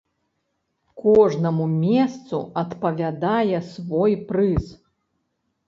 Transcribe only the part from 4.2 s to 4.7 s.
прыз.